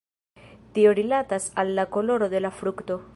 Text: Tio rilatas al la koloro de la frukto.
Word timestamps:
Tio 0.77 0.93
rilatas 0.95 1.51
al 1.53 1.75
la 1.75 1.85
koloro 1.97 2.29
de 2.37 2.41
la 2.45 2.49
frukto. 2.63 3.03